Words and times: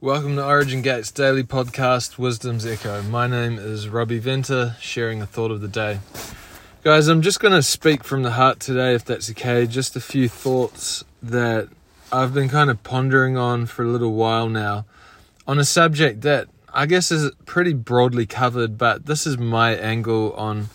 Welcome 0.00 0.36
to 0.36 0.46
Origin 0.46 0.80
Gates 0.80 1.10
Daily 1.10 1.42
Podcast 1.42 2.18
Wisdom's 2.18 2.64
Echo. 2.64 3.02
My 3.02 3.26
name 3.26 3.58
is 3.58 3.88
Robbie 3.88 4.20
Venter, 4.20 4.76
sharing 4.78 5.20
a 5.20 5.26
thought 5.26 5.50
of 5.50 5.60
the 5.60 5.66
day. 5.66 5.98
Guys, 6.84 7.08
I'm 7.08 7.20
just 7.20 7.40
going 7.40 7.52
to 7.52 7.64
speak 7.64 8.04
from 8.04 8.22
the 8.22 8.30
heart 8.30 8.60
today, 8.60 8.94
if 8.94 9.04
that's 9.04 9.28
okay. 9.28 9.66
Just 9.66 9.96
a 9.96 10.00
few 10.00 10.28
thoughts 10.28 11.02
that 11.20 11.68
I've 12.12 12.32
been 12.32 12.48
kind 12.48 12.70
of 12.70 12.80
pondering 12.84 13.36
on 13.36 13.66
for 13.66 13.82
a 13.82 13.88
little 13.88 14.12
while 14.12 14.48
now 14.48 14.86
on 15.48 15.58
a 15.58 15.64
subject 15.64 16.20
that 16.20 16.46
I 16.72 16.86
guess 16.86 17.10
is 17.10 17.32
pretty 17.44 17.72
broadly 17.72 18.24
covered, 18.24 18.78
but 18.78 19.06
this 19.06 19.26
is 19.26 19.36
my 19.36 19.74
angle 19.74 20.32
on 20.34 20.68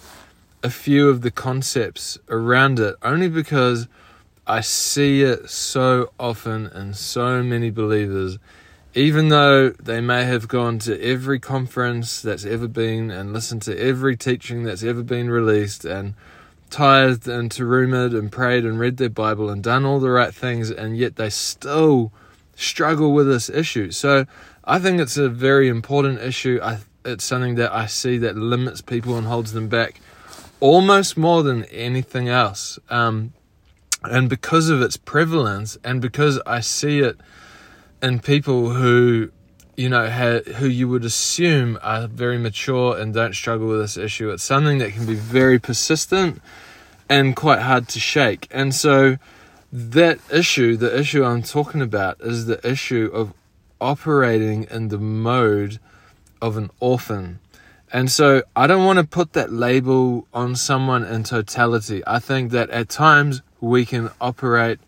a 0.62 0.70
few 0.70 1.08
of 1.08 1.22
the 1.22 1.32
concepts 1.32 2.20
around 2.28 2.78
it, 2.78 2.98
only 3.02 3.30
because 3.30 3.88
I 4.46 4.60
see 4.60 5.22
it 5.22 5.50
so 5.50 6.12
often 6.20 6.68
in 6.68 6.94
so 6.94 7.42
many 7.42 7.70
believers 7.70 8.38
even 8.96 9.30
though 9.30 9.70
they 9.72 10.02
may 10.02 10.24
have 10.26 10.48
gone 10.48 10.78
to 10.80 11.02
every 11.02 11.40
conference 11.40 12.22
that's 12.22 12.46
ever 12.46 12.68
been 12.68 13.10
and 13.10 13.34
listened 13.34 13.62
to 13.64 13.78
every 13.80 14.16
teaching 14.16 14.64
that's 14.64 14.84
ever 14.84 15.02
been 15.02 15.30
released 15.30 15.84
and 15.84 16.14
tithed 16.70 17.28
and 17.28 17.52
terumored 17.52 18.18
and 18.18 18.32
prayed 18.32 18.66
and 18.66 18.80
read 18.80 18.98
their 18.98 19.10
Bible 19.10 19.50
and 19.50 19.64
done 19.64 19.86
all 19.86 20.00
the 20.00 20.10
right 20.10 20.34
things, 20.34 20.70
and 20.70 20.98
yet 20.98 21.16
they 21.16 21.30
still 21.30 22.12
struggle 22.56 23.14
with 23.14 23.28
this 23.28 23.50
issue. 23.50 23.92
So 23.92 24.26
I 24.64 24.80
think 24.80 25.00
it's 25.00 25.18
a 25.18 25.30
very 25.30 25.70
important 25.70 26.22
issue. 26.22 26.60
I, 26.62 26.80
it's 27.04 27.24
something 27.24 27.56
that 27.56 27.74
I 27.74 27.88
see 27.88 28.18
that 28.20 28.36
limits 28.36 28.82
people 28.82 29.18
and 29.18 29.28
holds 29.28 29.54
them 29.54 29.70
back 29.70 30.00
almost 30.60 31.18
more 31.18 31.44
than 31.44 31.66
anything 31.66 32.30
else. 32.30 32.80
Um, 32.90 33.34
and 34.04 34.30
because 34.30 34.70
of 34.70 34.82
its 34.82 34.98
prevalence, 34.98 35.78
and 35.84 36.02
because 36.02 36.40
I 36.46 36.60
see 36.60 37.00
it 37.00 37.20
and 38.04 38.22
people 38.22 38.70
who 38.70 39.32
you 39.76 39.90
know 39.90 40.08
ha- 40.08 40.52
who 40.58 40.68
you 40.68 40.88
would 40.88 41.04
assume 41.04 41.80
are 41.82 42.06
very 42.08 42.38
mature 42.38 42.96
and 43.00 43.16
don't 43.16 43.34
struggle 43.34 43.68
with 43.68 43.80
this 43.80 43.98
issue 43.98 44.30
it's 44.30 44.44
something 44.44 44.78
that 44.78 44.92
can 44.92 45.08
be 45.08 45.16
very 45.16 45.58
persistent 45.58 46.40
and 47.10 47.36
quite 47.36 47.60
hard 47.60 47.88
to 47.90 48.00
shake. 48.00 48.48
And 48.52 48.74
so 48.74 49.18
that 49.72 50.20
issue 50.32 50.78
the 50.78 51.00
issue 51.00 51.24
i'm 51.24 51.42
talking 51.42 51.82
about 51.82 52.22
is 52.22 52.46
the 52.46 52.60
issue 52.68 53.10
of 53.12 53.34
operating 53.82 54.68
in 54.70 54.90
the 54.90 55.00
mode 55.00 55.80
of 56.42 56.58
an 56.58 56.70
orphan. 56.80 57.40
And 57.92 58.12
so 58.12 58.44
i 58.56 58.68
don't 58.68 58.86
want 58.86 59.00
to 59.00 59.06
put 59.06 59.34
that 59.34 59.52
label 59.52 60.28
on 60.34 60.56
someone 60.56 61.04
in 61.04 61.24
totality. 61.24 62.04
I 62.06 62.20
think 62.20 62.52
that 62.52 62.70
at 62.70 62.90
times 62.90 63.42
we 63.62 63.86
can 63.86 64.12
operate 64.22 64.80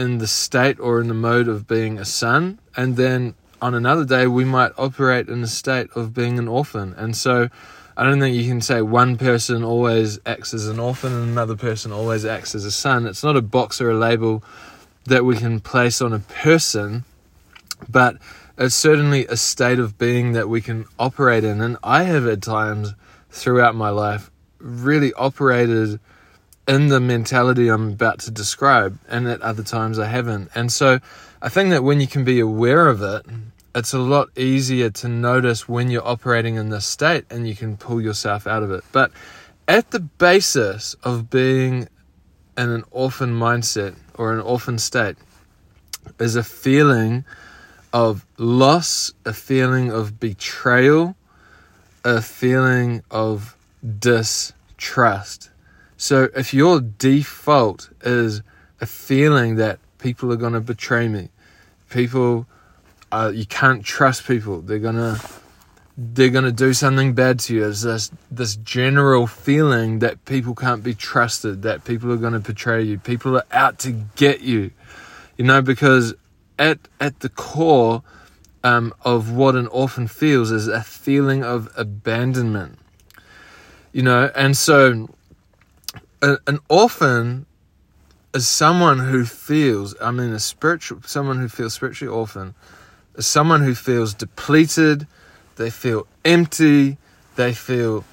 in 0.00 0.16
the 0.16 0.26
state 0.26 0.80
or 0.80 0.98
in 0.98 1.08
the 1.08 1.14
mode 1.14 1.46
of 1.46 1.68
being 1.68 1.98
a 1.98 2.04
son, 2.06 2.58
and 2.74 2.96
then 2.96 3.34
on 3.60 3.74
another 3.74 4.06
day 4.06 4.26
we 4.26 4.46
might 4.46 4.72
operate 4.78 5.28
in 5.28 5.42
the 5.42 5.46
state 5.46 5.90
of 5.94 6.14
being 6.14 6.38
an 6.38 6.48
orphan. 6.48 6.94
And 6.96 7.14
so 7.14 7.50
I 7.98 8.04
don't 8.04 8.18
think 8.18 8.34
you 8.34 8.48
can 8.48 8.62
say 8.62 8.80
one 8.80 9.18
person 9.18 9.62
always 9.62 10.18
acts 10.24 10.54
as 10.54 10.68
an 10.68 10.78
orphan 10.78 11.12
and 11.12 11.28
another 11.28 11.54
person 11.54 11.92
always 11.92 12.24
acts 12.24 12.54
as 12.54 12.64
a 12.64 12.70
son. 12.70 13.06
It's 13.06 13.22
not 13.22 13.36
a 13.36 13.42
box 13.42 13.78
or 13.78 13.90
a 13.90 13.98
label 13.98 14.42
that 15.04 15.26
we 15.26 15.36
can 15.36 15.60
place 15.60 16.00
on 16.00 16.14
a 16.14 16.20
person, 16.20 17.04
but 17.86 18.16
it's 18.56 18.74
certainly 18.74 19.26
a 19.26 19.36
state 19.36 19.78
of 19.78 19.98
being 19.98 20.32
that 20.32 20.48
we 20.48 20.62
can 20.62 20.86
operate 20.98 21.44
in. 21.44 21.60
And 21.60 21.76
I 21.82 22.04
have 22.04 22.26
at 22.26 22.40
times 22.40 22.94
throughout 23.30 23.74
my 23.74 23.90
life 23.90 24.30
really 24.58 25.12
operated 25.12 26.00
in 26.70 26.86
the 26.86 27.00
mentality 27.00 27.66
I'm 27.66 27.88
about 27.88 28.20
to 28.20 28.30
describe, 28.30 28.96
and 29.08 29.26
at 29.26 29.42
other 29.42 29.64
times 29.64 29.98
I 29.98 30.06
haven't. 30.06 30.50
And 30.54 30.70
so 30.70 31.00
I 31.42 31.48
think 31.48 31.70
that 31.70 31.82
when 31.82 32.00
you 32.00 32.06
can 32.06 32.22
be 32.22 32.38
aware 32.38 32.86
of 32.86 33.02
it, 33.02 33.26
it's 33.74 33.92
a 33.92 33.98
lot 33.98 34.28
easier 34.38 34.88
to 34.88 35.08
notice 35.08 35.68
when 35.68 35.90
you're 35.90 36.06
operating 36.06 36.54
in 36.54 36.68
this 36.68 36.86
state 36.86 37.24
and 37.28 37.48
you 37.48 37.56
can 37.56 37.76
pull 37.76 38.00
yourself 38.00 38.46
out 38.46 38.62
of 38.62 38.70
it. 38.70 38.84
But 38.92 39.10
at 39.66 39.90
the 39.90 39.98
basis 39.98 40.94
of 41.02 41.28
being 41.28 41.88
in 42.56 42.70
an 42.70 42.84
orphan 42.92 43.36
mindset 43.36 43.96
or 44.14 44.32
an 44.32 44.40
orphan 44.40 44.78
state 44.78 45.16
is 46.20 46.36
a 46.36 46.44
feeling 46.44 47.24
of 47.92 48.24
loss, 48.38 49.12
a 49.24 49.32
feeling 49.32 49.90
of 49.90 50.20
betrayal, 50.20 51.16
a 52.04 52.22
feeling 52.22 53.02
of 53.10 53.56
distrust. 53.98 55.49
So 56.00 56.30
if 56.34 56.54
your 56.54 56.80
default 56.80 57.90
is 58.00 58.40
a 58.80 58.86
feeling 58.86 59.56
that 59.56 59.78
people 59.98 60.32
are 60.32 60.36
going 60.36 60.54
to 60.54 60.60
betray 60.62 61.08
me, 61.08 61.28
people, 61.90 62.46
uh, 63.12 63.30
you 63.34 63.44
can't 63.44 63.84
trust 63.84 64.26
people. 64.26 64.62
They're 64.62 64.78
gonna, 64.78 65.20
they're 65.98 66.30
gonna 66.30 66.52
do 66.52 66.72
something 66.72 67.12
bad 67.12 67.38
to 67.40 67.54
you. 67.54 67.60
There's 67.60 67.82
this 67.82 68.10
this 68.30 68.56
general 68.56 69.26
feeling 69.26 69.98
that 69.98 70.24
people 70.24 70.54
can't 70.54 70.82
be 70.82 70.94
trusted. 70.94 71.60
That 71.60 71.84
people 71.84 72.10
are 72.10 72.16
going 72.16 72.32
to 72.32 72.40
betray 72.40 72.82
you. 72.82 72.98
People 72.98 73.36
are 73.36 73.44
out 73.52 73.78
to 73.80 73.92
get 74.16 74.40
you. 74.40 74.70
You 75.36 75.44
know, 75.44 75.60
because 75.60 76.14
at 76.58 76.78
at 76.98 77.20
the 77.20 77.28
core 77.28 78.02
um, 78.64 78.94
of 79.02 79.32
what 79.32 79.54
an 79.54 79.66
orphan 79.66 80.06
feels 80.06 80.50
is 80.50 80.66
a 80.66 80.82
feeling 80.82 81.44
of 81.44 81.68
abandonment. 81.76 82.78
You 83.92 84.02
know, 84.02 84.30
and 84.34 84.56
so 84.56 85.10
an 86.22 86.58
orphan 86.68 87.46
is 88.34 88.46
someone 88.46 88.98
who 88.98 89.24
feels, 89.24 89.94
I 90.00 90.10
mean, 90.10 90.32
a 90.32 90.38
spiritual, 90.38 91.02
someone 91.04 91.38
who 91.38 91.48
feels 91.48 91.74
spiritually 91.74 92.12
orphan, 92.12 92.54
is 93.16 93.26
someone 93.26 93.62
who 93.62 93.74
feels 93.74 94.14
depleted, 94.14 95.06
they 95.56 95.70
feel 95.70 96.06
empty, 96.24 96.98
they 97.36 97.52
feel 97.52 98.04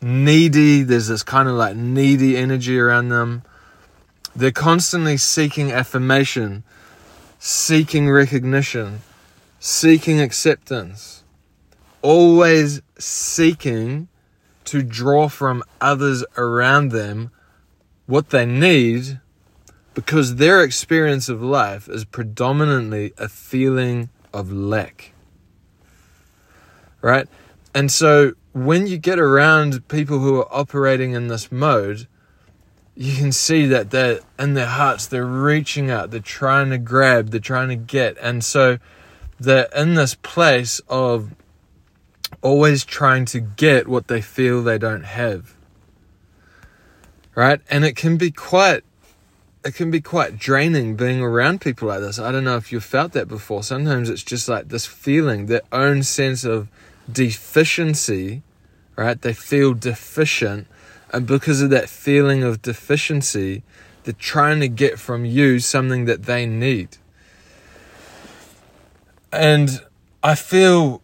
needy. 0.00 0.82
There's 0.82 1.08
this 1.08 1.22
kind 1.22 1.48
of 1.48 1.54
like 1.54 1.76
needy 1.76 2.36
energy 2.36 2.78
around 2.78 3.08
them. 3.08 3.42
They're 4.34 4.50
constantly 4.52 5.16
seeking 5.16 5.72
affirmation, 5.72 6.62
seeking 7.38 8.08
recognition, 8.10 9.00
seeking 9.58 10.20
acceptance, 10.20 11.24
always 12.02 12.80
seeking 12.98 14.08
to 14.64 14.82
draw 14.82 15.28
from 15.28 15.64
others 15.80 16.24
around 16.36 16.90
them 16.90 17.30
what 18.08 18.30
they 18.30 18.46
need 18.46 19.20
because 19.92 20.36
their 20.36 20.62
experience 20.62 21.28
of 21.28 21.42
life 21.42 21.88
is 21.88 22.06
predominantly 22.06 23.12
a 23.18 23.28
feeling 23.28 24.08
of 24.32 24.50
lack. 24.50 25.12
Right? 27.02 27.28
And 27.74 27.92
so 27.92 28.32
when 28.52 28.86
you 28.86 28.96
get 28.96 29.18
around 29.18 29.86
people 29.88 30.20
who 30.20 30.38
are 30.38 30.48
operating 30.50 31.12
in 31.12 31.28
this 31.28 31.52
mode, 31.52 32.08
you 32.96 33.14
can 33.14 33.30
see 33.30 33.66
that 33.66 33.90
they're 33.90 34.20
in 34.38 34.54
their 34.54 34.66
hearts, 34.66 35.06
they're 35.06 35.26
reaching 35.26 35.90
out, 35.90 36.10
they're 36.10 36.20
trying 36.20 36.70
to 36.70 36.78
grab, 36.78 37.28
they're 37.28 37.40
trying 37.40 37.68
to 37.68 37.76
get. 37.76 38.16
And 38.22 38.42
so 38.42 38.78
they're 39.38 39.68
in 39.76 39.94
this 39.94 40.14
place 40.14 40.80
of 40.88 41.34
always 42.40 42.86
trying 42.86 43.26
to 43.26 43.40
get 43.40 43.86
what 43.86 44.08
they 44.08 44.22
feel 44.22 44.62
they 44.62 44.78
don't 44.78 45.04
have 45.04 45.57
right? 47.38 47.60
And 47.70 47.84
it 47.84 47.94
can 47.94 48.16
be 48.16 48.32
quite 48.32 48.82
it 49.64 49.74
can 49.76 49.92
be 49.92 50.00
quite 50.00 50.38
draining 50.38 50.96
being 50.96 51.20
around 51.20 51.60
people 51.60 51.86
like 51.86 52.00
this. 52.00 52.18
I 52.18 52.32
don't 52.32 52.42
know 52.42 52.56
if 52.56 52.72
you've 52.72 52.84
felt 52.84 53.12
that 53.12 53.28
before. 53.28 53.62
Sometimes 53.62 54.10
it's 54.10 54.24
just 54.24 54.48
like 54.48 54.70
this 54.70 54.86
feeling, 54.86 55.46
their 55.46 55.62
own 55.70 56.02
sense 56.02 56.42
of 56.42 56.66
deficiency, 57.10 58.42
right? 58.96 59.20
They 59.20 59.34
feel 59.34 59.74
deficient. 59.74 60.66
And 61.12 61.28
because 61.28 61.62
of 61.62 61.70
that 61.70 61.88
feeling 61.88 62.42
of 62.42 62.60
deficiency, 62.60 63.62
they're 64.02 64.14
trying 64.14 64.58
to 64.58 64.68
get 64.68 64.98
from 64.98 65.24
you 65.24 65.60
something 65.60 66.06
that 66.06 66.24
they 66.24 66.44
need. 66.44 66.96
And 69.30 69.80
I 70.24 70.34
feel 70.34 71.02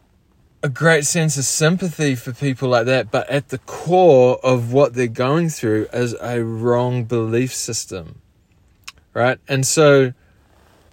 a 0.65 0.69
great 0.71 1.05
sense 1.05 1.37
of 1.37 1.45
sympathy 1.45 2.15
for 2.15 2.33
people 2.33 2.71
like 2.71 2.87
that, 2.87 3.11
but 3.11 3.29
at 3.29 3.51
the 3.51 3.59
core 3.59 4.39
of 4.43 4.73
what 4.73 4.95
they're 4.95 5.07
going 5.07 5.51
through 5.51 5.87
is 5.93 6.17
a 6.23 6.43
wrong 6.43 7.05
belief 7.05 7.53
system, 7.53 8.23
right? 9.13 9.39
And 9.47 9.67
so 9.67 10.15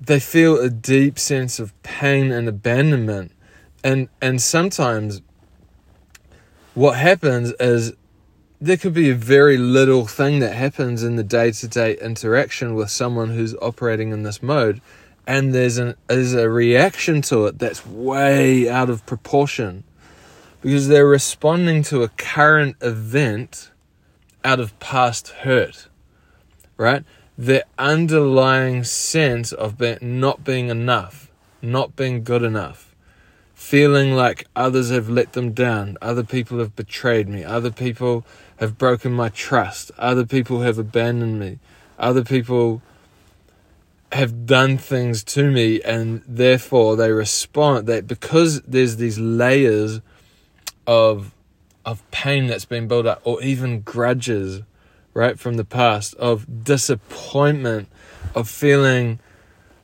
they 0.02 0.20
feel 0.20 0.60
a 0.60 0.70
deep 0.70 1.18
sense 1.18 1.58
of 1.58 1.72
pain 1.84 2.34
and 2.34 2.50
abandonment, 2.50 3.32
and 3.82 4.10
and 4.22 4.42
sometimes 4.42 5.22
what 6.74 6.98
happens 6.98 7.54
is 7.58 7.94
there 8.60 8.76
could 8.76 8.94
be 8.94 9.10
a 9.10 9.16
very 9.16 9.58
little 9.58 10.06
thing 10.06 10.40
that 10.40 10.54
happens 10.54 11.02
in 11.02 11.16
the 11.16 11.24
day 11.24 11.50
to 11.50 11.68
day 11.70 11.98
interaction 12.02 12.76
with 12.76 12.90
someone 12.90 13.30
who's 13.30 13.56
operating 13.62 14.12
in 14.12 14.24
this 14.24 14.44
mode 14.44 14.82
and 15.28 15.54
there's 15.54 15.78
an 15.78 15.96
there's 16.08 16.34
a 16.34 16.50
reaction 16.50 17.22
to 17.22 17.46
it 17.46 17.60
that's 17.60 17.86
way 17.86 18.70
out 18.70 18.90
of 18.90 19.06
proportion 19.06 19.84
because 20.62 20.88
they're 20.88 21.08
responding 21.08 21.84
to 21.84 22.04
a 22.04 22.10
current 22.10 22.76
event 22.82 23.72
out 24.44 24.60
of 24.60 24.78
past 24.80 25.30
hurt 25.30 25.88
right? 26.78 27.04
Their 27.38 27.64
underlying 27.78 28.84
sense 28.84 29.52
of 29.52 29.80
not 30.02 30.44
being 30.44 30.70
enough 30.70 31.30
not 31.62 31.96
being 31.96 32.24
good 32.24 32.44
enough 32.44 32.92
feeling 33.62 34.14
like 34.14 34.48
others 34.56 34.90
have 34.90 35.08
let 35.08 35.34
them 35.34 35.52
down, 35.52 35.96
other 36.02 36.24
people 36.24 36.58
have 36.58 36.76
betrayed 36.76 37.30
me, 37.30 37.44
other 37.44 37.70
people 37.70 38.26
have 38.58 38.76
broken 38.76 39.14
my 39.14 39.30
trust, 39.30 39.92
other 40.00 40.26
people 40.26 40.62
have 40.62 40.80
abandoned 40.80 41.40
me, 41.40 41.60
other 42.00 42.24
people 42.24 42.82
have 44.12 44.46
done 44.46 44.78
things 44.78 45.24
to 45.24 45.50
me 45.50 45.82
and 45.82 46.22
therefore 46.28 46.96
they 46.96 47.12
respond 47.12 47.88
that 47.88 48.08
because 48.08 48.62
there's 48.64 48.98
these 48.98 49.18
layers 49.18 50.02
of 50.86 51.34
of 51.86 52.10
pain 52.12 52.48
that's 52.48 52.66
been 52.66 52.88
built 52.88 53.06
up 53.06 53.22
or 53.24 53.42
even 53.42 53.82
grudges 53.82 54.62
right 55.14 55.40
from 55.40 55.56
the 55.56 55.66
past 55.66 56.14
of 56.16 56.64
disappointment 56.64 57.88
of 58.36 58.50
feeling 58.50 59.20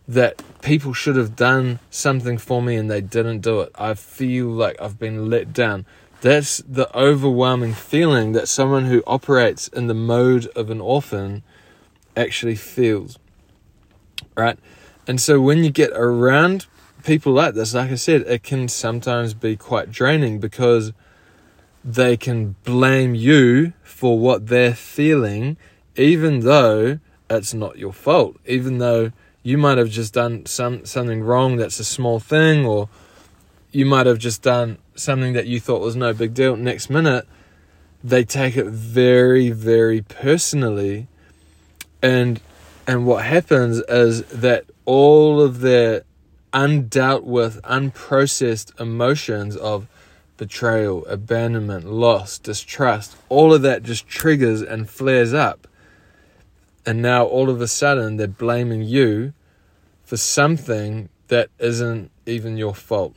that 0.07 0.41
people 0.61 0.93
should 0.93 1.15
have 1.15 1.35
done 1.35 1.79
something 1.89 2.37
for 2.37 2.61
me 2.61 2.75
and 2.75 2.89
they 2.89 3.01
didn't 3.01 3.41
do 3.41 3.59
it. 3.61 3.71
I 3.75 3.93
feel 3.93 4.47
like 4.47 4.79
i've 4.81 4.99
been 4.99 5.29
let 5.29 5.53
down. 5.53 5.85
That's 6.21 6.57
the 6.67 6.95
overwhelming 6.97 7.73
feeling 7.73 8.31
that 8.31 8.47
someone 8.47 8.85
who 8.85 9.03
operates 9.05 9.67
in 9.67 9.87
the 9.87 9.93
mode 9.93 10.47
of 10.47 10.69
an 10.69 10.81
orphan 10.81 11.43
actually 12.15 12.55
feels 12.55 13.19
right? 14.37 14.57
And 15.07 15.19
so 15.19 15.41
when 15.41 15.63
you 15.63 15.71
get 15.71 15.91
around 15.93 16.67
people 17.03 17.33
like 17.33 17.55
this, 17.55 17.73
like 17.73 17.91
I 17.91 17.95
said, 17.95 18.21
it 18.21 18.43
can 18.43 18.67
sometimes 18.67 19.33
be 19.33 19.55
quite 19.55 19.91
draining 19.91 20.39
because 20.39 20.93
they 21.83 22.17
can 22.17 22.55
blame 22.63 23.15
you 23.15 23.73
for 23.83 24.19
what 24.19 24.47
they're 24.47 24.75
feeling, 24.75 25.57
even 25.95 26.41
though 26.41 26.99
it's 27.29 27.53
not 27.53 27.77
your 27.77 27.93
fault, 27.93 28.37
even 28.45 28.77
though 28.77 29.11
you 29.41 29.57
might 29.57 29.77
have 29.77 29.89
just 29.89 30.13
done 30.13 30.45
some 30.45 30.85
something 30.85 31.23
wrong 31.23 31.55
that's 31.55 31.79
a 31.79 31.85
small 31.85 32.19
thing, 32.19 32.65
or 32.65 32.89
you 33.71 33.85
might 33.85 34.05
have 34.05 34.19
just 34.19 34.41
done 34.41 34.77
something 34.95 35.33
that 35.33 35.47
you 35.47 35.59
thought 35.59 35.81
was 35.81 35.95
no 35.95 36.13
big 36.13 36.33
deal. 36.33 36.57
Next 36.57 36.89
minute, 36.89 37.25
they 38.03 38.25
take 38.25 38.57
it 38.57 38.65
very, 38.65 39.49
very 39.49 40.01
personally, 40.01 41.07
and 42.01 42.41
and 42.87 43.05
what 43.05 43.25
happens 43.25 43.79
is 43.89 44.23
that 44.27 44.63
all 44.85 45.41
of 45.41 45.59
their 45.59 46.03
undealt 46.53 47.23
with, 47.23 47.61
unprocessed 47.63 48.79
emotions 48.79 49.57
of 49.57 49.87
betrayal, 50.37 51.05
abandonment, 51.07 51.85
loss, 51.85 52.39
distrust, 52.39 53.17
all 53.27 53.53
of 53.53 53.61
that 53.63 53.83
just 53.83 54.07
triggers 54.07 54.61
and 54.61 54.89
flares 54.89 55.33
up. 55.33 55.67
And 56.85 57.01
now 57.01 57.25
all 57.25 57.49
of 57.49 57.59
a 57.59 57.67
sudden 57.67 58.15
they're 58.15 58.27
blaming 58.27 58.83
you 58.83 59.33
for 60.05 60.15
something 60.15 61.09
that 61.27 61.49
isn't 61.59 62.09
even 62.25 62.55
your 62.55 62.73
fault. 62.73 63.15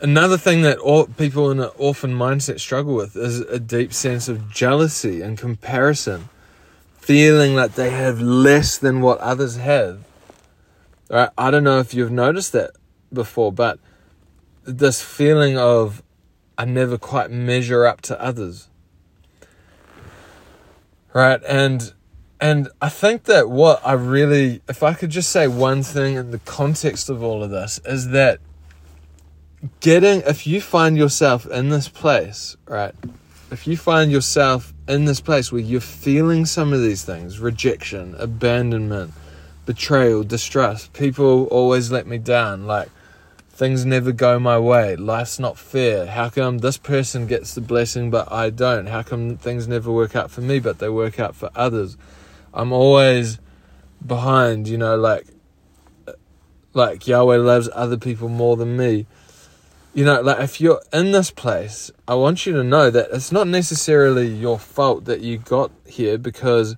Another 0.00 0.38
thing 0.38 0.62
that 0.62 0.78
all 0.78 1.06
people 1.06 1.50
in 1.50 1.60
an 1.60 1.70
orphan 1.76 2.14
mindset 2.14 2.60
struggle 2.60 2.94
with 2.94 3.14
is 3.16 3.40
a 3.40 3.58
deep 3.58 3.92
sense 3.92 4.28
of 4.28 4.50
jealousy 4.50 5.20
and 5.20 5.36
comparison 5.36 6.30
feeling 7.08 7.54
like 7.54 7.72
they 7.72 7.88
have 7.88 8.20
less 8.20 8.76
than 8.76 9.00
what 9.00 9.18
others 9.20 9.56
have. 9.56 10.04
Right? 11.08 11.30
I 11.38 11.50
don't 11.50 11.64
know 11.64 11.78
if 11.78 11.94
you've 11.94 12.10
noticed 12.10 12.52
that 12.52 12.72
before, 13.10 13.50
but 13.50 13.78
this 14.64 15.00
feeling 15.00 15.56
of 15.56 16.02
I 16.58 16.66
never 16.66 16.98
quite 16.98 17.30
measure 17.30 17.86
up 17.86 18.02
to 18.02 18.20
others. 18.20 18.68
Right? 21.14 21.40
And 21.48 21.94
and 22.42 22.68
I 22.82 22.90
think 22.90 23.24
that 23.24 23.48
what 23.48 23.80
I 23.86 23.94
really 23.94 24.60
if 24.68 24.82
I 24.82 24.92
could 24.92 25.08
just 25.08 25.30
say 25.30 25.48
one 25.48 25.82
thing 25.82 26.16
in 26.16 26.30
the 26.30 26.40
context 26.40 27.08
of 27.08 27.22
all 27.22 27.42
of 27.42 27.48
this 27.48 27.80
is 27.86 28.10
that 28.10 28.38
getting 29.80 30.20
if 30.26 30.46
you 30.46 30.60
find 30.60 30.98
yourself 30.98 31.46
in 31.46 31.70
this 31.70 31.88
place, 31.88 32.58
right? 32.66 32.94
if 33.50 33.66
you 33.66 33.76
find 33.76 34.12
yourself 34.12 34.74
in 34.88 35.04
this 35.04 35.20
place 35.20 35.52
where 35.52 35.60
you're 35.60 35.80
feeling 35.80 36.46
some 36.46 36.72
of 36.72 36.82
these 36.82 37.04
things 37.04 37.38
rejection, 37.38 38.14
abandonment, 38.18 39.12
betrayal, 39.66 40.24
distrust, 40.24 40.92
people 40.94 41.44
always 41.46 41.92
let 41.92 42.06
me 42.06 42.16
down, 42.16 42.66
like 42.66 42.88
things 43.50 43.84
never 43.84 44.12
go 44.12 44.38
my 44.38 44.58
way, 44.58 44.96
life's 44.96 45.38
not 45.38 45.58
fair. 45.58 46.06
How 46.06 46.30
come 46.30 46.58
this 46.58 46.78
person 46.78 47.26
gets 47.26 47.54
the 47.54 47.60
blessing 47.60 48.10
but 48.10 48.32
I 48.32 48.50
don't? 48.50 48.86
How 48.86 49.02
come 49.02 49.36
things 49.36 49.68
never 49.68 49.92
work 49.92 50.16
out 50.16 50.30
for 50.30 50.40
me 50.40 50.58
but 50.58 50.78
they 50.78 50.88
work 50.88 51.20
out 51.20 51.36
for 51.36 51.50
others? 51.54 51.98
I'm 52.54 52.72
always 52.72 53.38
behind, 54.04 54.68
you 54.68 54.78
know, 54.78 54.96
like 54.96 55.26
like 56.72 57.06
Yahweh 57.06 57.36
loves 57.38 57.68
other 57.74 57.96
people 57.96 58.28
more 58.28 58.56
than 58.56 58.76
me 58.76 59.06
you 59.94 60.04
know, 60.04 60.20
like 60.20 60.40
if 60.40 60.60
you're 60.60 60.80
in 60.92 61.12
this 61.12 61.30
place, 61.30 61.90
I 62.06 62.14
want 62.14 62.46
you 62.46 62.52
to 62.54 62.62
know 62.62 62.90
that 62.90 63.08
it's 63.12 63.32
not 63.32 63.48
necessarily 63.48 64.26
your 64.26 64.58
fault 64.58 65.06
that 65.06 65.20
you 65.20 65.38
got 65.38 65.70
here 65.86 66.18
because 66.18 66.76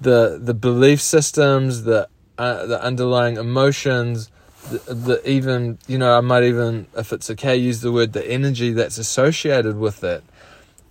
the 0.00 0.38
the 0.42 0.54
belief 0.54 1.00
systems, 1.00 1.84
the 1.84 2.08
uh, 2.38 2.66
the 2.66 2.82
underlying 2.82 3.36
emotions, 3.36 4.30
the, 4.70 4.94
the 4.94 5.30
even 5.30 5.78
you 5.86 5.98
know, 5.98 6.16
I 6.16 6.20
might 6.20 6.44
even 6.44 6.86
if 6.96 7.12
it's 7.12 7.30
okay 7.30 7.56
use 7.56 7.80
the 7.80 7.92
word 7.92 8.12
the 8.12 8.26
energy 8.26 8.72
that's 8.72 8.98
associated 8.98 9.78
with 9.78 10.02
it. 10.02 10.24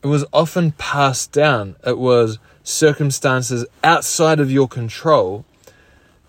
It 0.01 0.07
was 0.07 0.23
often 0.31 0.71
passed 0.73 1.33
down. 1.33 1.75
It 1.85 1.97
was 1.97 2.39
circumstances 2.63 3.65
outside 3.83 4.39
of 4.39 4.51
your 4.51 4.67
control 4.67 5.43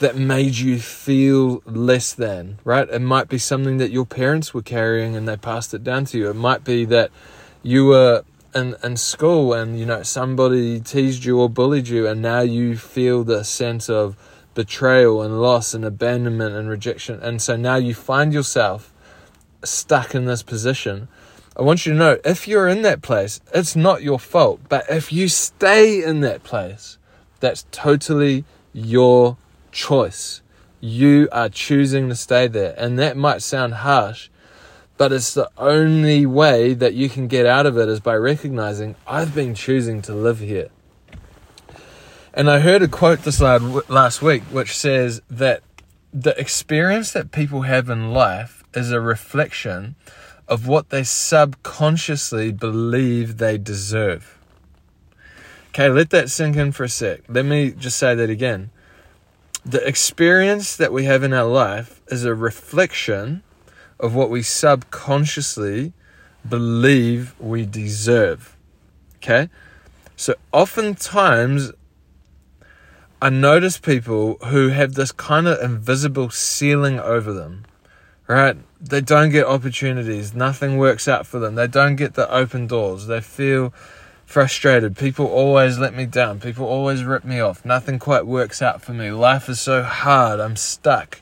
that 0.01 0.17
made 0.17 0.57
you 0.57 0.79
feel 0.79 1.63
less 1.67 2.15
than, 2.15 2.59
right? 2.65 2.89
It 2.89 3.03
might 3.03 3.29
be 3.29 3.37
something 3.37 3.77
that 3.77 3.91
your 3.91 4.07
parents 4.07 4.53
were 4.55 4.63
carrying 4.63 5.15
and 5.15 5.29
they 5.29 5.37
passed 5.37 5.75
it 5.75 5.85
down 5.85 6.07
to 6.07 6.19
you. 6.19 6.31
It 6.31 6.37
might 6.37 6.65
be 6.65 6.87
that 6.87 7.11
you 7.63 7.85
were 7.85 8.25
in, 8.55 8.77
in 8.83 8.97
school 8.97 9.53
and, 9.53 9.79
you 9.79 9.85
know, 9.85 10.03
somebody 10.03 10.81
teased 10.81 11.27
you 11.27 11.39
or 11.39 11.51
bullied 11.51 11.89
you 11.89 12.07
and 12.07 12.23
now 12.23 12.41
you 12.41 12.79
feel 12.79 13.25
the 13.25 13.45
sense 13.45 13.91
of 13.91 14.17
betrayal 14.55 15.21
and 15.23 15.41
loss 15.41 15.75
and 15.75 15.85
abandonment 15.85 16.55
and 16.55 16.71
rejection. 16.71 17.21
And 17.21 17.43
so 17.43 17.57
now 17.57 17.77
you 17.77 17.95
find 17.95 18.33
yourself 18.33 18.95
stuck 19.63 20.15
in 20.15 20.25
this 20.25 20.43
position. 20.43 21.09
I 21.59 21.63
want 21.63 21.85
you 21.85 21.93
to 21.93 21.99
know 21.99 22.19
if 22.25 22.49
you're 22.49 22.69
in 22.69 22.81
that 22.83 23.03
place, 23.03 23.43
it's 23.53 23.77
not 23.77 24.03
your 24.03 24.19
fault. 24.19 24.61
But 24.71 24.87
if 24.89 25.13
you 25.13 25.29
stay 25.29 26.03
in 26.03 26.21
that 26.21 26.43
place, 26.43 26.97
that's 27.41 27.67
totally 27.71 28.45
your 28.73 29.37
choice. 29.73 30.43
You 30.81 31.29
are 31.33 31.49
choosing 31.49 32.09
to 32.09 32.15
stay 32.15 32.49
there. 32.49 32.75
And 32.79 32.99
that 32.99 33.17
might 33.17 33.43
sound 33.43 33.75
harsh, 33.75 34.29
but 34.97 35.13
it's 35.13 35.35
the 35.35 35.51
only 35.57 36.27
way 36.27 36.75
that 36.75 36.95
you 36.95 37.09
can 37.09 37.29
get 37.29 37.47
out 37.47 37.67
of 37.67 37.77
it 37.79 37.89
is 37.89 38.01
by 38.01 38.15
recognizing 38.15 38.97
I've 39.07 39.35
been 39.35 39.55
choosing 39.55 40.03
to 40.03 40.15
live 40.15 40.41
here. 40.41 40.69
And 42.33 42.51
I 42.51 42.61
heard 42.61 42.83
a 42.83 42.89
quote 42.89 43.21
this 43.23 43.41
last 43.41 44.23
week 44.23 44.43
which 44.45 44.77
says 44.77 45.21
that 45.29 45.63
the 46.13 46.39
experience 46.39 47.13
that 47.13 47.33
people 47.33 47.63
have 47.63 47.89
in 47.91 48.13
life 48.13 48.63
is 48.75 48.91
a 48.91 49.01
reflection 49.01 49.97
of 50.49 50.67
what 50.67 50.91
they 50.91 51.05
subconsciously 51.05 52.53
believe 52.53 53.39
they 53.39 53.57
deserve. 53.57 54.39
Okay, 55.69 55.89
let 55.89 56.11
that 56.11 56.31
sink 56.31 56.57
in 56.57 56.73
for 56.73 56.85
a 56.85 56.89
sec. 56.89 57.21
Let 57.29 57.45
me 57.45 57.71
just 57.71 57.97
say 57.97 58.15
that 58.17 58.29
again 58.29 58.71
the 59.65 59.87
experience 59.87 60.77
that 60.77 60.93
we 60.93 61.05
have 61.05 61.23
in 61.23 61.33
our 61.33 61.49
life 61.49 62.01
is 62.09 62.25
a 62.25 62.35
reflection 62.35 63.43
of 63.99 64.15
what 64.15 64.31
we 64.31 64.43
subconsciously 64.43 65.93
believe 66.49 67.35
we 67.39 67.67
deserve. 67.67 68.57
Okay? 69.17 69.49
So 70.17 70.35
oftentimes 70.53 71.73
I 73.23 73.29
notice 73.29 73.79
people 73.79 74.37
who 74.47 74.69
have 74.69 74.95
this 74.95 75.13
kind 75.13 75.47
of 75.47 75.61
invisible 75.61 76.31
ceiling 76.31 76.99
over 76.99 77.35
them, 77.35 77.67
right? 78.27 78.57
They 78.81 79.03
don't 79.03 79.29
get 79.29 79.45
opportunities, 79.45 80.35
nothing 80.35 80.79
works 80.79 81.07
out 81.07 81.27
for 81.27 81.39
them, 81.39 81.55
they 81.55 81.67
don't 81.67 81.97
get 81.97 82.15
the 82.15 82.31
open 82.33 82.67
doors, 82.67 83.09
they 83.09 83.21
feel 83.21 83.75
frustrated. 84.31 84.97
People 84.97 85.27
always 85.27 85.77
let 85.77 85.93
me 85.93 86.07
down. 86.07 86.39
People 86.39 86.65
always 86.65 87.03
rip 87.03 87.25
me 87.25 87.41
off. 87.41 87.65
Nothing 87.65 87.99
quite 87.99 88.25
works 88.25 88.63
out 88.63 88.81
for 88.81 88.93
me. 88.93 89.11
Life 89.11 89.49
is 89.49 89.61
so 89.61 89.83
hard. 89.83 90.39
I'm 90.39 90.55
stuck. 90.55 91.21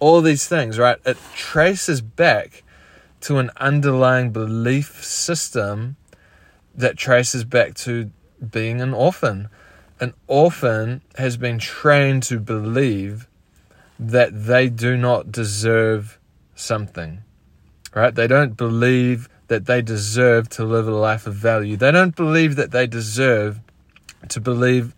All 0.00 0.20
these 0.20 0.46
things, 0.46 0.78
right? 0.78 0.98
It 1.06 1.16
traces 1.34 2.02
back 2.02 2.62
to 3.22 3.38
an 3.38 3.50
underlying 3.56 4.32
belief 4.32 5.02
system 5.02 5.96
that 6.74 6.98
traces 6.98 7.44
back 7.44 7.72
to 7.76 8.10
being 8.50 8.82
an 8.82 8.92
orphan. 8.92 9.48
An 9.98 10.12
orphan 10.26 11.00
has 11.16 11.38
been 11.38 11.58
trained 11.58 12.22
to 12.24 12.38
believe 12.38 13.26
that 13.98 14.44
they 14.44 14.68
do 14.68 14.98
not 14.98 15.32
deserve 15.32 16.18
something, 16.54 17.22
right? 17.94 18.14
They 18.14 18.26
don't 18.26 18.58
believe 18.58 19.30
that 19.48 19.66
they 19.66 19.82
deserve 19.82 20.48
to 20.50 20.64
live 20.64 20.88
a 20.88 20.92
life 20.92 21.26
of 21.26 21.34
value. 21.34 21.76
They 21.76 21.92
don't 21.92 22.16
believe 22.16 22.56
that 22.56 22.70
they 22.70 22.86
deserve 22.86 23.60
to 24.28 24.40
believe 24.40 24.94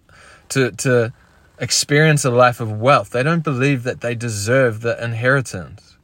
to 0.51 0.71
to 0.73 1.13
experience 1.59 2.25
a 2.25 2.31
life 2.31 2.61
of 2.61 2.81
wealth. 2.81 3.11
They 3.11 3.23
don't 3.23 3.45
believe 3.45 3.83
that 3.83 4.01
they 4.01 4.15
deserve 4.15 4.81
the 4.81 5.03
inheritance. 5.03 5.97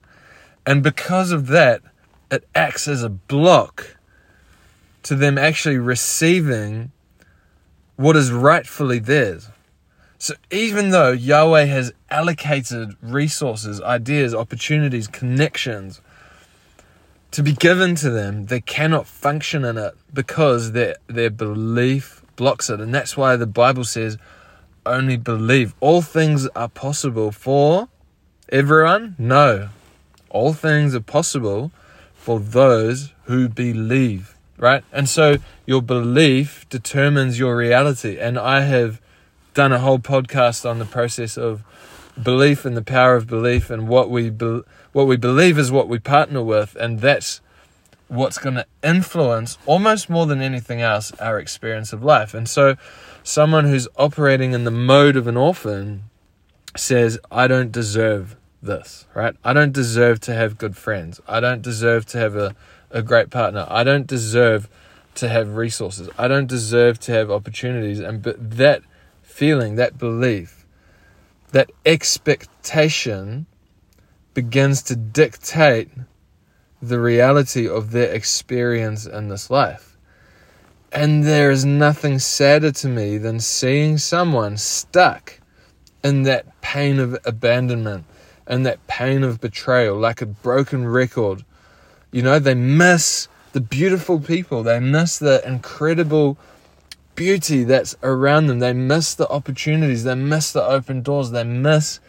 And 0.66 0.82
because 0.82 1.30
of 1.30 1.48
that, 1.48 1.82
it 2.30 2.46
acts 2.54 2.88
as 2.88 3.02
a 3.02 3.08
block 3.08 3.96
to 5.04 5.14
them 5.14 5.38
actually 5.38 5.78
receiving 5.78 6.90
what 7.96 8.16
is 8.16 8.32
rightfully 8.32 8.98
theirs. 8.98 9.48
So 10.18 10.34
even 10.50 10.90
though 10.90 11.12
Yahweh 11.12 11.66
has 11.66 11.92
allocated 12.10 12.96
resources, 13.02 13.80
ideas, 13.82 14.34
opportunities, 14.34 15.06
connections 15.06 16.00
to 17.34 17.42
be 17.42 17.52
given 17.52 17.96
to 17.96 18.10
them, 18.10 18.46
they 18.46 18.60
cannot 18.60 19.08
function 19.08 19.64
in 19.64 19.76
it 19.76 19.96
because 20.12 20.70
their 20.70 20.94
their 21.08 21.30
belief 21.30 22.22
blocks 22.36 22.70
it. 22.70 22.80
And 22.80 22.94
that's 22.94 23.16
why 23.16 23.34
the 23.34 23.46
Bible 23.46 23.82
says 23.82 24.18
only 24.86 25.16
believe. 25.16 25.74
All 25.80 26.00
things 26.00 26.46
are 26.54 26.68
possible 26.68 27.32
for 27.32 27.88
everyone? 28.50 29.16
No. 29.18 29.70
All 30.30 30.52
things 30.52 30.94
are 30.94 31.00
possible 31.00 31.72
for 32.14 32.38
those 32.38 33.12
who 33.24 33.48
believe, 33.48 34.36
right? 34.56 34.84
And 34.92 35.08
so 35.08 35.38
your 35.66 35.82
belief 35.82 36.68
determines 36.68 37.40
your 37.40 37.56
reality. 37.56 38.16
And 38.16 38.38
I 38.38 38.60
have 38.60 39.00
done 39.54 39.72
a 39.72 39.80
whole 39.80 39.98
podcast 39.98 40.68
on 40.68 40.78
the 40.78 40.84
process 40.84 41.36
of 41.36 41.64
belief 42.22 42.64
and 42.64 42.76
the 42.76 42.82
power 42.82 43.16
of 43.16 43.26
belief 43.26 43.70
and 43.70 43.88
what 43.88 44.10
we 44.10 44.30
be, 44.30 44.62
what 44.92 45.06
we 45.06 45.16
believe 45.16 45.58
is 45.58 45.72
what 45.72 45.88
we 45.88 45.98
partner 45.98 46.42
with 46.42 46.76
and 46.76 47.00
that's 47.00 47.40
what's 48.08 48.38
going 48.38 48.54
to 48.54 48.66
influence 48.82 49.58
almost 49.66 50.08
more 50.08 50.26
than 50.26 50.40
anything 50.40 50.80
else 50.80 51.12
our 51.12 51.38
experience 51.38 51.92
of 51.92 52.04
life. 52.04 52.34
And 52.34 52.48
so 52.48 52.76
someone 53.22 53.64
who's 53.64 53.88
operating 53.96 54.52
in 54.52 54.64
the 54.64 54.70
mode 54.70 55.16
of 55.16 55.26
an 55.26 55.36
orphan 55.36 56.04
says 56.76 57.18
I 57.30 57.46
don't 57.46 57.72
deserve 57.72 58.36
this, 58.62 59.06
right? 59.14 59.34
I 59.44 59.52
don't 59.52 59.72
deserve 59.72 60.20
to 60.20 60.34
have 60.34 60.58
good 60.58 60.76
friends. 60.76 61.20
I 61.26 61.40
don't 61.40 61.62
deserve 61.62 62.06
to 62.06 62.18
have 62.18 62.36
a, 62.36 62.54
a 62.90 63.02
great 63.02 63.30
partner. 63.30 63.66
I 63.68 63.84
don't 63.84 64.06
deserve 64.06 64.68
to 65.16 65.28
have 65.28 65.56
resources. 65.56 66.08
I 66.18 66.28
don't 66.28 66.46
deserve 66.46 66.98
to 67.00 67.12
have 67.12 67.30
opportunities. 67.30 68.00
And 68.00 68.22
but 68.22 68.36
that 68.56 68.82
feeling, 69.22 69.76
that 69.76 69.98
belief, 69.98 70.63
that 71.54 71.70
expectation 71.86 73.46
begins 74.34 74.82
to 74.82 74.96
dictate 74.96 75.88
the 76.82 76.98
reality 76.98 77.68
of 77.68 77.92
their 77.92 78.12
experience 78.12 79.06
in 79.06 79.28
this 79.28 79.48
life. 79.50 79.96
And 80.90 81.22
there 81.22 81.52
is 81.52 81.64
nothing 81.64 82.18
sadder 82.18 82.72
to 82.72 82.88
me 82.88 83.18
than 83.18 83.38
seeing 83.38 83.98
someone 83.98 84.56
stuck 84.56 85.38
in 86.02 86.24
that 86.24 86.60
pain 86.60 86.98
of 86.98 87.16
abandonment 87.24 88.04
and 88.48 88.66
that 88.66 88.84
pain 88.88 89.22
of 89.22 89.40
betrayal, 89.40 89.96
like 89.96 90.20
a 90.20 90.26
broken 90.26 90.88
record. 90.88 91.44
You 92.10 92.22
know, 92.22 92.40
they 92.40 92.54
miss 92.54 93.28
the 93.52 93.60
beautiful 93.60 94.18
people, 94.18 94.64
they 94.64 94.80
miss 94.80 95.20
the 95.20 95.40
incredible 95.46 96.36
beauty 97.14 97.64
that's 97.64 97.96
around 98.02 98.46
them, 98.46 98.58
they 98.58 98.72
miss 98.72 99.14
the 99.14 99.28
opportunities, 99.28 100.04
they 100.04 100.14
miss 100.14 100.52
the 100.52 100.64
open 100.64 101.02
doors, 101.02 101.30
they 101.30 101.44
miss 101.44 102.00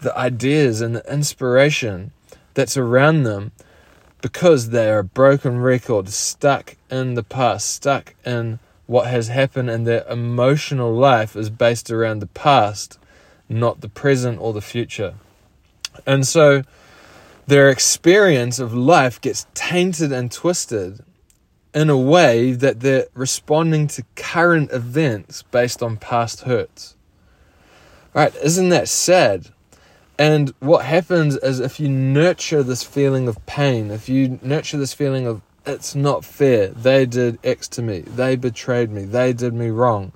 the 0.00 0.16
ideas 0.16 0.80
and 0.80 0.96
the 0.96 1.12
inspiration 1.12 2.12
that's 2.54 2.76
around 2.76 3.22
them 3.22 3.52
because 4.22 4.70
they 4.70 4.90
are 4.90 5.00
a 5.00 5.04
broken 5.04 5.58
record, 5.58 6.08
stuck 6.08 6.76
in 6.90 7.14
the 7.14 7.22
past, 7.22 7.68
stuck 7.68 8.14
in 8.24 8.58
what 8.86 9.06
has 9.06 9.28
happened, 9.28 9.68
and 9.68 9.86
their 9.86 10.06
emotional 10.08 10.94
life 10.94 11.36
is 11.36 11.50
based 11.50 11.90
around 11.90 12.20
the 12.20 12.26
past, 12.26 12.98
not 13.48 13.80
the 13.80 13.88
present 13.88 14.40
or 14.40 14.52
the 14.52 14.62
future. 14.62 15.14
And 16.06 16.26
so 16.26 16.62
their 17.46 17.68
experience 17.68 18.58
of 18.58 18.74
life 18.74 19.20
gets 19.20 19.46
tainted 19.54 20.12
and 20.12 20.32
twisted 20.32 21.00
in 21.74 21.90
a 21.90 21.98
way 21.98 22.52
that 22.52 22.80
they're 22.80 23.08
responding 23.14 23.88
to 23.88 24.04
current 24.14 24.70
events 24.70 25.42
based 25.42 25.82
on 25.82 25.96
past 25.96 26.42
hurts. 26.42 26.94
Right? 28.14 28.34
Isn't 28.36 28.68
that 28.68 28.88
sad? 28.88 29.48
And 30.18 30.54
what 30.60 30.84
happens 30.84 31.36
is 31.36 31.58
if 31.58 31.80
you 31.80 31.88
nurture 31.88 32.62
this 32.62 32.84
feeling 32.84 33.26
of 33.26 33.44
pain, 33.46 33.90
if 33.90 34.08
you 34.08 34.38
nurture 34.42 34.78
this 34.78 34.94
feeling 34.94 35.26
of 35.26 35.42
it's 35.66 35.94
not 35.94 36.24
fair, 36.24 36.68
they 36.68 37.06
did 37.06 37.38
X 37.42 37.66
to 37.68 37.82
me, 37.82 38.00
they 38.00 38.36
betrayed 38.36 38.90
me, 38.90 39.04
they 39.04 39.32
did 39.32 39.54
me 39.54 39.70
wrong, 39.70 40.12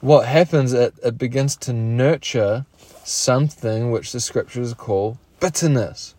what 0.00 0.26
happens, 0.26 0.72
it, 0.72 0.94
it 1.04 1.16
begins 1.16 1.54
to 1.56 1.72
nurture 1.72 2.66
something 3.04 3.92
which 3.92 4.10
the 4.12 4.20
scriptures 4.20 4.74
call 4.74 5.18
bitterness. 5.38 6.14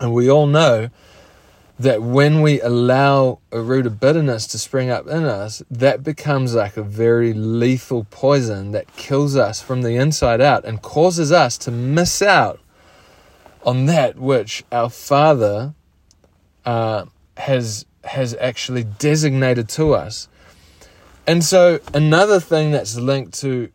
And 0.00 0.12
we 0.12 0.30
all 0.30 0.46
know 0.46 0.88
that 1.78 2.02
when 2.02 2.40
we 2.40 2.60
allow 2.60 3.38
a 3.52 3.60
root 3.60 3.86
of 3.86 4.00
bitterness 4.00 4.46
to 4.46 4.58
spring 4.58 4.88
up 4.88 5.06
in 5.06 5.24
us, 5.24 5.62
that 5.70 6.02
becomes 6.02 6.54
like 6.54 6.76
a 6.76 6.82
very 6.82 7.34
lethal 7.34 8.06
poison 8.10 8.72
that 8.72 8.94
kills 8.96 9.36
us 9.36 9.60
from 9.60 9.82
the 9.82 9.96
inside 9.96 10.40
out 10.40 10.64
and 10.64 10.80
causes 10.80 11.30
us 11.30 11.58
to 11.58 11.70
miss 11.70 12.22
out 12.22 12.60
on 13.64 13.86
that 13.86 14.16
which 14.16 14.64
our 14.72 14.88
Father 14.88 15.74
uh, 16.64 17.04
has 17.36 17.84
has 18.04 18.36
actually 18.40 18.84
designated 18.84 19.68
to 19.68 19.92
us. 19.92 20.28
And 21.26 21.42
so 21.42 21.80
another 21.92 22.38
thing 22.38 22.70
that's 22.70 22.96
linked 22.96 23.34
to 23.40 23.70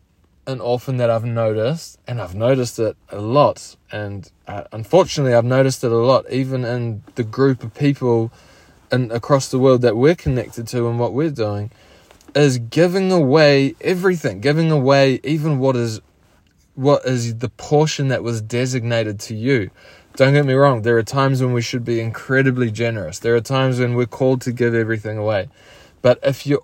an 0.46 0.60
orphan 0.60 0.96
that 0.96 1.10
I've 1.10 1.24
noticed, 1.24 1.98
and 2.06 2.20
I've 2.20 2.34
noticed 2.34 2.78
it 2.78 2.96
a 3.10 3.20
lot, 3.20 3.76
and 3.90 4.30
uh, 4.48 4.64
unfortunately, 4.72 5.34
I've 5.34 5.44
noticed 5.44 5.84
it 5.84 5.92
a 5.92 5.96
lot, 5.96 6.30
even 6.30 6.64
in 6.64 7.02
the 7.14 7.22
group 7.22 7.62
of 7.62 7.74
people 7.74 8.32
and 8.90 9.10
across 9.12 9.48
the 9.48 9.58
world 9.58 9.82
that 9.82 9.96
we're 9.96 10.14
connected 10.14 10.66
to 10.68 10.88
and 10.88 10.98
what 10.98 11.12
we're 11.12 11.30
doing, 11.30 11.70
is 12.34 12.58
giving 12.58 13.12
away 13.12 13.74
everything, 13.80 14.40
giving 14.40 14.70
away 14.70 15.20
even 15.22 15.58
what 15.58 15.76
is 15.76 16.00
what 16.74 17.04
is 17.04 17.36
the 17.36 17.50
portion 17.50 18.08
that 18.08 18.22
was 18.22 18.40
designated 18.40 19.20
to 19.20 19.34
you. 19.34 19.70
Don't 20.16 20.32
get 20.32 20.46
me 20.46 20.54
wrong, 20.54 20.82
there 20.82 20.96
are 20.96 21.02
times 21.02 21.42
when 21.42 21.52
we 21.52 21.62
should 21.62 21.84
be 21.84 22.00
incredibly 22.00 22.70
generous. 22.70 23.18
There 23.18 23.34
are 23.34 23.40
times 23.40 23.78
when 23.78 23.94
we're 23.94 24.06
called 24.06 24.40
to 24.42 24.52
give 24.52 24.74
everything 24.74 25.18
away. 25.18 25.48
But 26.00 26.18
if 26.22 26.46
you're 26.46 26.62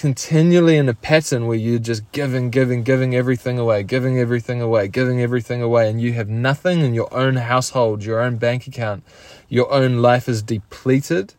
continually 0.00 0.78
in 0.78 0.88
a 0.88 0.94
pattern 0.94 1.46
where 1.46 1.58
you're 1.58 1.78
just 1.78 2.10
giving, 2.10 2.48
giving, 2.48 2.82
giving 2.82 3.14
everything 3.14 3.58
away, 3.58 3.82
giving 3.82 4.18
everything 4.18 4.62
away, 4.62 4.88
giving 4.88 5.20
everything 5.20 5.60
away, 5.60 5.90
and 5.90 6.00
you 6.00 6.14
have 6.14 6.26
nothing 6.26 6.80
in 6.80 6.94
your 6.94 7.12
own 7.14 7.36
household, 7.36 8.02
your 8.02 8.18
own 8.18 8.38
bank 8.38 8.66
account, 8.66 9.04
your 9.50 9.70
own 9.70 9.98
life 9.98 10.26
is 10.26 10.42
depleted 10.42 11.34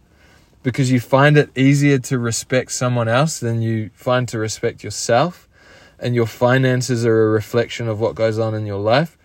because 0.61 0.91
you 0.91 0.99
find 0.99 1.39
it 1.39 1.49
easier 1.57 1.97
to 1.97 2.19
respect 2.19 2.71
someone 2.71 3.07
else 3.07 3.39
than 3.39 3.63
you 3.63 3.89
find 3.95 4.27
to 4.27 4.37
respect 4.37 4.83
yourself, 4.83 5.49
and 5.97 6.13
your 6.13 6.27
finances 6.27 7.03
are 7.03 7.29
a 7.29 7.29
reflection 7.31 7.87
of 7.87 7.99
what 7.99 8.13
goes 8.13 8.37
on 8.37 8.53
in 8.53 8.67
your 8.67 8.79
life, 8.79 9.17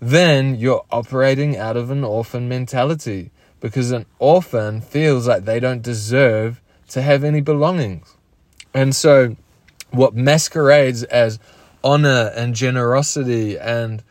then 0.00 0.56
you're 0.56 0.84
operating 0.90 1.56
out 1.56 1.76
of 1.76 1.92
an 1.92 2.02
orphan 2.02 2.48
mentality 2.48 3.30
because 3.60 3.92
an 3.92 4.06
orphan 4.18 4.80
feels 4.80 5.28
like 5.28 5.44
they 5.44 5.60
don't 5.60 5.82
deserve 5.82 6.60
to 6.88 7.00
have 7.00 7.22
any 7.22 7.40
belongings. 7.40 8.16
And 8.74 8.94
so, 8.94 9.36
what 9.90 10.14
masquerades 10.14 11.02
as 11.04 11.38
honor 11.84 12.32
and 12.34 12.54
generosity 12.54 13.58
and 13.58 14.02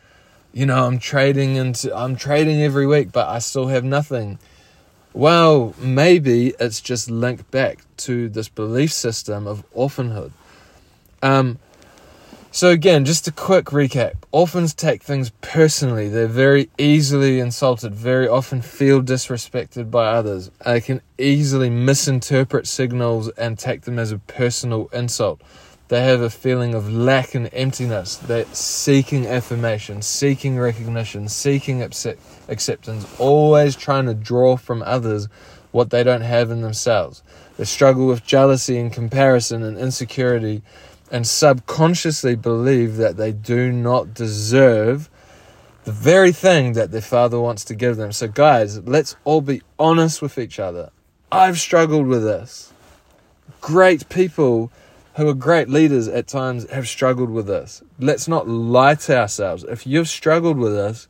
you 0.52 0.66
know 0.66 0.84
i'm 0.84 0.98
trading 0.98 1.56
into 1.56 1.94
i'm 1.96 2.14
trading 2.14 2.62
every 2.62 2.86
week 2.86 3.10
but 3.10 3.28
i 3.28 3.38
still 3.38 3.68
have 3.68 3.84
nothing. 3.84 4.38
Well 5.14 5.74
maybe 5.78 6.54
it's 6.60 6.80
just 6.80 7.10
linked 7.10 7.50
back 7.50 7.78
to 7.98 8.28
this 8.28 8.48
belief 8.48 8.92
system 8.92 9.46
of 9.46 9.64
orphanhood. 9.72 10.32
Um, 11.22 11.58
so, 12.54 12.68
again, 12.68 13.06
just 13.06 13.26
a 13.26 13.32
quick 13.32 13.66
recap. 13.66 14.12
Orphans 14.30 14.74
take 14.74 15.02
things 15.02 15.30
personally. 15.40 16.10
They're 16.10 16.26
very 16.26 16.68
easily 16.76 17.40
insulted, 17.40 17.94
very 17.94 18.28
often 18.28 18.60
feel 18.60 19.00
disrespected 19.00 19.90
by 19.90 20.08
others. 20.08 20.50
They 20.62 20.82
can 20.82 21.00
easily 21.16 21.70
misinterpret 21.70 22.66
signals 22.66 23.30
and 23.30 23.58
take 23.58 23.82
them 23.82 23.98
as 23.98 24.12
a 24.12 24.18
personal 24.18 24.88
insult. 24.92 25.40
They 25.88 26.04
have 26.04 26.20
a 26.20 26.28
feeling 26.28 26.74
of 26.74 26.92
lack 26.92 27.34
and 27.34 27.48
emptiness. 27.54 28.16
They're 28.16 28.44
seeking 28.52 29.26
affirmation, 29.26 30.02
seeking 30.02 30.58
recognition, 30.58 31.28
seeking 31.28 31.82
acceptance, 31.82 33.06
always 33.18 33.76
trying 33.76 34.06
to 34.06 34.14
draw 34.14 34.58
from 34.58 34.82
others 34.82 35.28
what 35.70 35.88
they 35.88 36.02
don't 36.02 36.20
have 36.20 36.50
in 36.50 36.60
themselves. 36.60 37.22
They 37.56 37.64
struggle 37.64 38.06
with 38.06 38.24
jealousy 38.24 38.78
and 38.78 38.92
comparison 38.92 39.62
and 39.62 39.78
insecurity 39.78 40.62
and 41.12 41.26
subconsciously 41.26 42.34
believe 42.34 42.96
that 42.96 43.18
they 43.18 43.30
do 43.32 43.70
not 43.70 44.14
deserve 44.14 45.10
the 45.84 45.92
very 45.92 46.32
thing 46.32 46.72
that 46.72 46.90
their 46.90 47.02
father 47.02 47.38
wants 47.38 47.64
to 47.64 47.74
give 47.74 47.96
them. 47.96 48.12
So, 48.12 48.28
guys, 48.28 48.80
let's 48.80 49.14
all 49.24 49.42
be 49.42 49.60
honest 49.78 50.22
with 50.22 50.38
each 50.38 50.58
other. 50.58 50.90
I've 51.30 51.60
struggled 51.60 52.06
with 52.06 52.22
this. 52.22 52.72
Great 53.60 54.08
people 54.08 54.72
who 55.16 55.28
are 55.28 55.34
great 55.34 55.68
leaders 55.68 56.08
at 56.08 56.26
times 56.26 56.68
have 56.70 56.88
struggled 56.88 57.28
with 57.28 57.46
this. 57.46 57.82
Let's 57.98 58.26
not 58.26 58.48
lie 58.48 58.94
to 58.94 59.18
ourselves. 59.18 59.64
If 59.64 59.86
you've 59.86 60.08
struggled 60.08 60.56
with 60.56 60.72
this, 60.72 61.08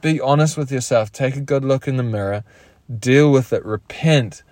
be 0.00 0.20
honest 0.20 0.56
with 0.56 0.70
yourself. 0.70 1.10
Take 1.10 1.34
a 1.34 1.40
good 1.40 1.64
look 1.64 1.88
in 1.88 1.96
the 1.96 2.04
mirror. 2.04 2.44
Deal 2.96 3.32
with 3.32 3.52
it. 3.52 3.64
Repent. 3.64 4.43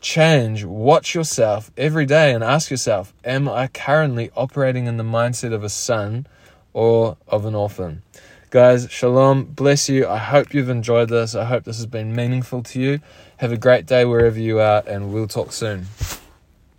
Change. 0.00 0.64
Watch 0.64 1.14
yourself 1.14 1.70
every 1.76 2.06
day 2.06 2.32
and 2.32 2.42
ask 2.42 2.70
yourself 2.70 3.12
Am 3.22 3.48
I 3.48 3.66
currently 3.66 4.30
operating 4.34 4.86
in 4.86 4.96
the 4.96 5.04
mindset 5.04 5.52
of 5.52 5.62
a 5.62 5.68
son 5.68 6.26
or 6.72 7.18
of 7.28 7.44
an 7.44 7.54
orphan? 7.54 8.02
Guys, 8.48 8.90
shalom. 8.90 9.44
Bless 9.44 9.90
you. 9.90 10.08
I 10.08 10.16
hope 10.16 10.54
you've 10.54 10.70
enjoyed 10.70 11.10
this. 11.10 11.34
I 11.34 11.44
hope 11.44 11.64
this 11.64 11.76
has 11.76 11.86
been 11.86 12.16
meaningful 12.16 12.62
to 12.64 12.80
you. 12.80 13.00
Have 13.36 13.52
a 13.52 13.58
great 13.58 13.84
day 13.84 14.04
wherever 14.06 14.38
you 14.38 14.58
are, 14.58 14.82
and 14.86 15.12
we'll 15.12 15.28
talk 15.28 15.52
soon. 15.52 15.86